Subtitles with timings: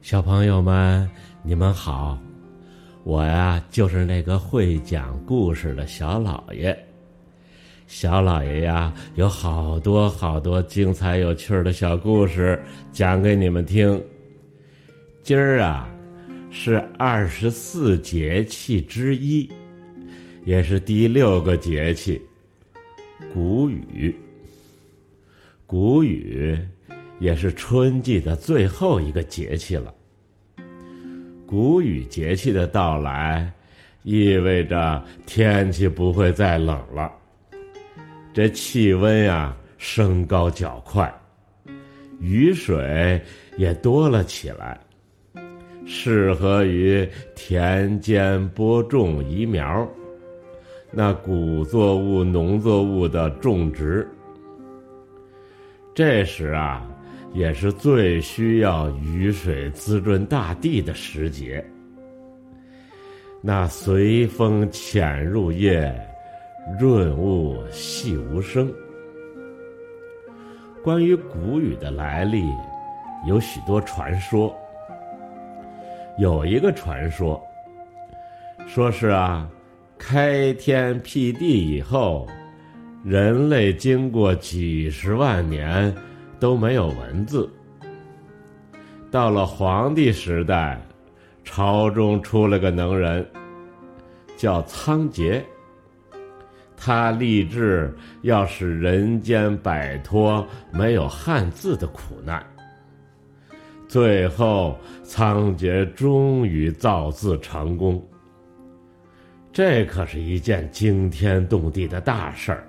[0.00, 1.08] 小朋友们，
[1.42, 2.18] 你们好，
[3.02, 6.76] 我呀就是那个会讲故事的小老爷。
[7.86, 12.62] 小老爷呀，有好多好多精彩有趣的小故事
[12.92, 14.02] 讲给你们听。
[15.22, 15.90] 今儿啊，
[16.50, 19.50] 是二十四节气之一，
[20.44, 22.22] 也是第六个节气——
[23.34, 24.14] 谷雨。
[25.66, 26.58] 谷雨
[27.18, 29.92] 也是春季的最后一个节气了。
[31.46, 33.50] 谷雨节气的到来，
[34.02, 37.10] 意味着天气不会再冷了，
[38.32, 41.12] 这气温呀升高较快，
[42.20, 43.20] 雨水
[43.56, 44.78] 也多了起来，
[45.86, 49.88] 适合于田间播种移苗，
[50.92, 54.06] 那谷作物、农作物的种植。
[55.94, 56.86] 这时啊，
[57.32, 61.64] 也是最需要雨水滋润大地的时节。
[63.40, 65.94] 那随风潜入夜，
[66.80, 68.72] 润物细无声。
[70.82, 72.44] 关于谷雨的来历，
[73.26, 74.56] 有许多传说。
[76.18, 77.40] 有一个传说，
[78.66, 79.48] 说是啊，
[79.96, 82.26] 开天辟地以后。
[83.04, 85.94] 人类经过几十万年
[86.38, 87.50] 都没有文字，
[89.10, 90.80] 到了黄帝时代，
[91.44, 93.26] 朝中出了个能人，
[94.36, 95.42] 叫仓颉。
[96.76, 97.92] 他立志
[98.22, 102.40] 要使人间摆脱没有汉字的苦难。
[103.88, 108.00] 最后，仓颉终于造字成功。
[109.50, 112.68] 这可是一件惊天动地的大事儿。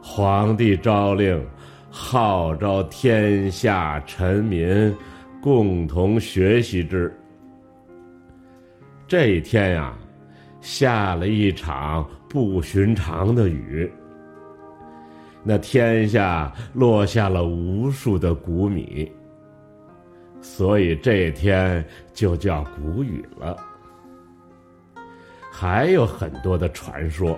[0.00, 1.44] 皇帝诏令，
[1.90, 4.96] 号召天下臣民
[5.42, 7.12] 共同学习之。
[9.08, 9.92] 这一天呀，
[10.60, 13.92] 下了一场不寻常的雨。
[15.42, 19.10] 那天下落下了无数的谷米，
[20.40, 23.56] 所以这天就叫谷雨了。
[25.50, 27.36] 还有很多的传说。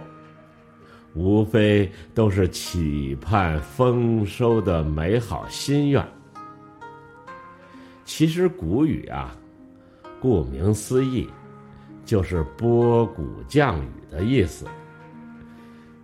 [1.15, 6.03] 无非都是期盼丰收的美好心愿。
[8.05, 9.37] 其实谷雨啊，
[10.21, 11.29] 顾名思义，
[12.05, 14.67] 就是播谷降雨的意思。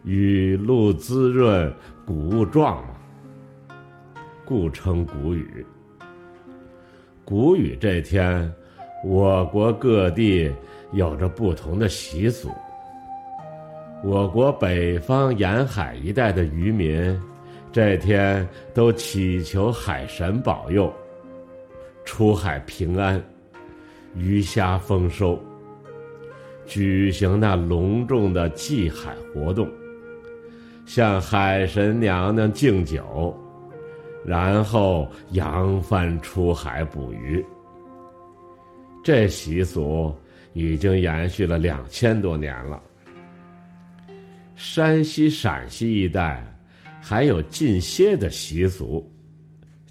[0.05, 1.73] 雨露滋润，
[2.07, 2.95] 谷物壮嘛，
[4.45, 5.67] 故称谷雨。
[7.25, 8.51] 谷雨这天，
[9.05, 10.51] 我国各地
[10.93, 12.51] 有着不同的习俗。
[14.05, 17.21] 我国北方沿海一带的渔民，
[17.73, 20.93] 这天都祈求海神保佑，
[22.05, 23.21] 出海平安，
[24.15, 25.39] 鱼虾丰收。
[26.65, 29.69] 举行那隆重的祭海活动，
[30.87, 33.37] 向海神娘娘敬酒，
[34.25, 37.45] 然后扬帆出海捕鱼。
[39.03, 40.15] 这习俗
[40.53, 42.81] 已经延续了两千多年了。
[44.59, 46.45] 山西、陕西一带
[47.01, 49.09] 还有禁蝎的习俗，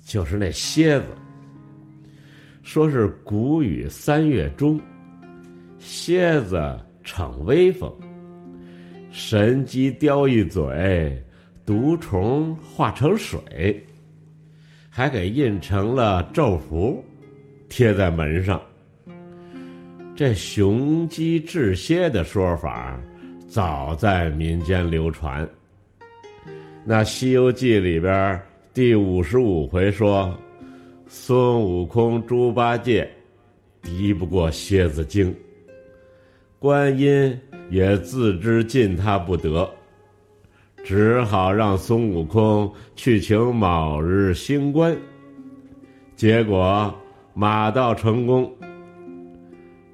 [0.03, 1.05] 就是那蝎子。
[2.63, 4.77] 说是谷雨三月中，
[5.79, 7.89] 蝎子逞威风，
[9.09, 11.23] 神鸡叼一嘴，
[11.65, 13.41] 毒虫化成水，
[14.89, 17.01] 还给印成了咒符，
[17.69, 18.61] 贴在门上。
[20.13, 22.99] 这雄鸡治蝎的说法。
[23.47, 25.47] 早在民间流传。
[26.83, 28.39] 那《西游记》里边
[28.73, 30.31] 第五十五回说，
[31.07, 33.09] 孙悟空、猪八戒
[33.81, 35.33] 敌不过蝎子精，
[36.59, 37.39] 观音
[37.69, 39.69] 也自知进他不得，
[40.83, 44.95] 只好让孙悟空去请卯日星官。
[46.15, 46.93] 结果
[47.33, 48.53] 马到成功。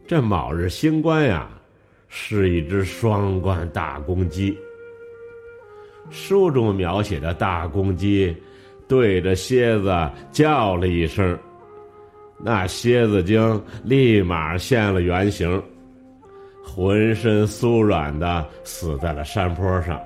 [0.07, 1.49] 这卯日星官呀。
[2.15, 4.55] 是一只双冠大公鸡。
[6.11, 8.35] 书中描写的大公鸡，
[8.87, 9.91] 对着蝎子
[10.31, 11.35] 叫了一声，
[12.37, 15.61] 那蝎子精立马现了原形，
[16.63, 19.99] 浑身酥软的死在了山坡上。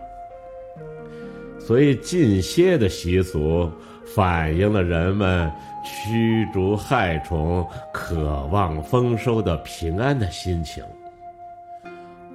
[1.59, 3.69] 所以禁蝎的习俗，
[4.06, 5.51] 反映了人们
[5.83, 10.81] 驱逐害虫、渴望丰收的平安的心情。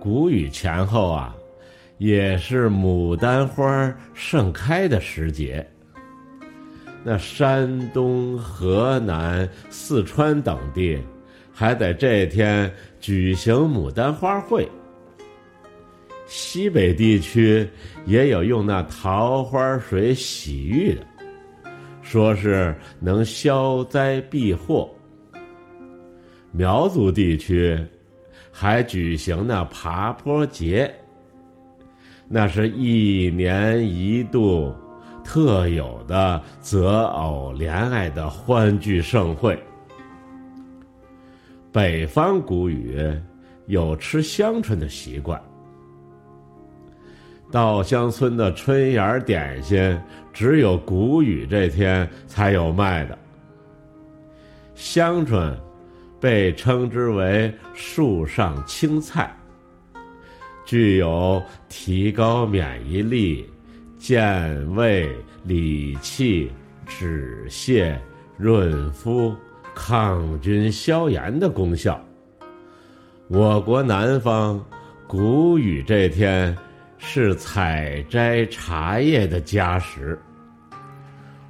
[0.02, 1.32] 谷雨前后啊，
[1.99, 5.64] 也是牡丹花盛开的时节。
[7.04, 11.00] 那山东、河南、四川等地
[11.52, 12.69] 还在这天
[12.99, 14.69] 举行牡丹花会。
[16.26, 17.64] 西北地区
[18.05, 21.06] 也有用那桃花水洗浴的，
[22.02, 24.90] 说是能消灾避祸。
[26.50, 27.78] 苗族地区
[28.52, 30.94] 还举行那爬坡节，
[32.28, 34.72] 那是一年一度
[35.25, 39.58] 特有的择偶恋爱的欢聚盛会。
[41.72, 43.10] 北方谷雨
[43.66, 45.43] 有吃香椿的习惯，
[47.50, 49.98] 稻香村的春芽点心
[50.32, 53.19] 只有谷雨这天才有卖的
[54.75, 55.58] 香椿。
[56.22, 59.36] 被称之为树上青菜，
[60.64, 63.44] 具有提高免疫力、
[63.98, 65.10] 健胃、
[65.42, 66.48] 理气、
[66.86, 67.98] 止泻、
[68.36, 69.34] 润肤、
[69.74, 72.00] 抗菌消炎的功效。
[73.26, 74.64] 我国南方
[75.08, 76.56] 谷雨这天
[76.98, 80.16] 是采摘茶叶的佳时，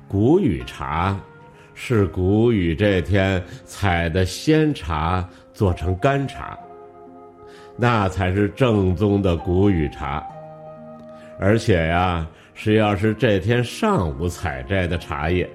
[0.09, 1.21] 谷雨茶。
[1.75, 6.59] 是谷雨这天采的鲜茶做成干茶，
[7.77, 10.25] 那才是正宗的谷雨茶。
[11.39, 15.49] 而且呀，是要是这天上午采摘的茶叶，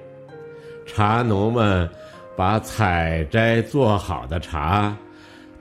[0.86, 1.90] 茶农们
[2.36, 4.94] 把采摘做好的茶，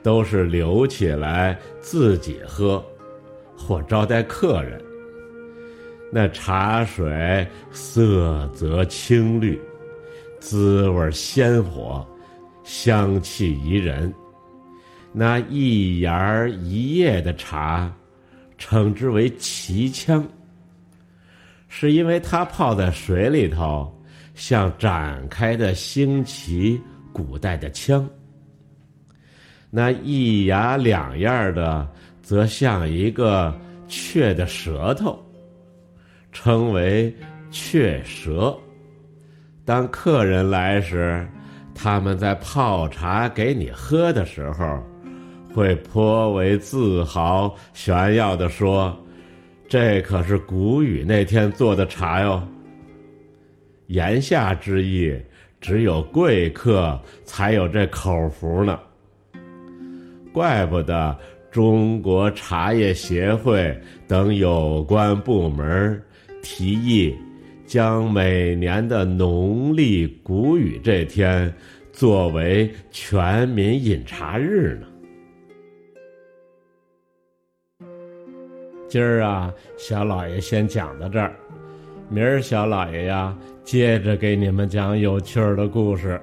[0.03, 2.83] 都是留起来自己喝，
[3.55, 4.81] 或招待客人。
[6.11, 9.61] 那茶水色泽青绿。
[10.47, 12.07] 滋味鲜活，
[12.63, 14.13] 香气宜人。
[15.11, 17.93] 那一芽一叶的茶，
[18.57, 20.25] 称之为奇枪。
[21.67, 23.93] 是因为它泡在水里头，
[24.35, 26.79] 像展开的星旗，
[27.11, 28.09] 古代的枪。
[29.69, 31.85] 那一芽两叶的，
[32.21, 33.53] 则像一个
[33.89, 35.21] 雀的舌头，
[36.31, 37.13] 称为
[37.51, 38.57] 雀舌。
[39.67, 41.27] 当客人来时，
[41.75, 44.81] 他们在泡茶给你喝的时候，
[45.53, 48.97] 会颇为自豪炫耀的说
[49.67, 52.41] ：“这可是谷雨那天做的茶哟。”
[53.87, 55.13] 言下之意，
[55.59, 58.79] 只有贵客才有这口福呢。
[60.31, 61.13] 怪不得
[61.51, 63.77] 中国茶叶协会
[64.07, 66.01] 等有关部门
[66.41, 67.13] 提议。
[67.67, 71.53] 将每年的农历谷雨这天
[71.91, 74.87] 作为全民饮茶日呢。
[78.87, 81.35] 今儿啊，小老爷先讲到这儿，
[82.09, 86.19] 明儿小老爷呀，接着给你们讲有趣儿的故事。